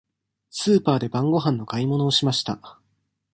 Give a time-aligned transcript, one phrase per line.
[0.49, 2.79] スーパーで晩ごはんの買い物をしました。